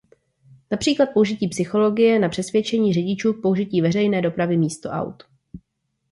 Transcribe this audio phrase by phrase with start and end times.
[0.71, 5.23] Například použití psychologie na přesvědčení řidičů k použití veřejné dopravy místo aut.